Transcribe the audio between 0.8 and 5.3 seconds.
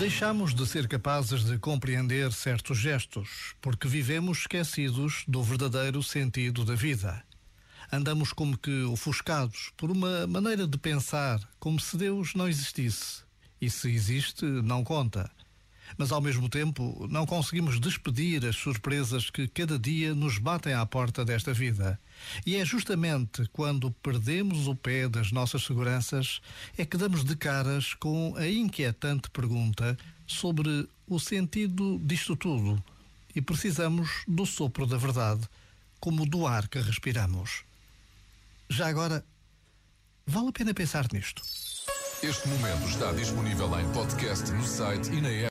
capazes de compreender certos gestos porque vivemos esquecidos